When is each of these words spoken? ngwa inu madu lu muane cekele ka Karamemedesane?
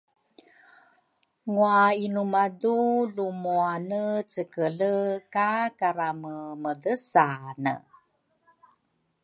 ngwa 1.51 1.79
inu 2.05 2.23
madu 2.33 2.79
lu 3.15 3.27
muane 3.41 4.01
cekele 4.31 4.93
ka 5.33 5.49
Karamemedesane? 5.79 7.75